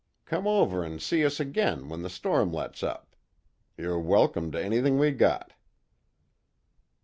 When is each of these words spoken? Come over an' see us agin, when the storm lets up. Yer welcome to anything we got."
Come 0.25 0.47
over 0.47 0.83
an' 0.83 0.97
see 0.97 1.23
us 1.23 1.39
agin, 1.39 1.87
when 1.87 2.01
the 2.01 2.09
storm 2.09 2.51
lets 2.51 2.81
up. 2.81 3.15
Yer 3.77 3.99
welcome 3.99 4.49
to 4.51 4.59
anything 4.59 4.97
we 4.97 5.11
got." 5.11 5.53